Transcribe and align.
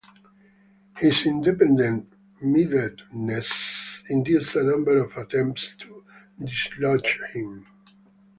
His 0.97 1.27
independent-mindedness 1.27 4.01
induced 4.09 4.55
a 4.55 4.63
number 4.63 4.97
of 4.97 5.15
attempts 5.15 5.75
to 5.77 6.03
dislodge 6.43 7.19
him. 7.33 7.67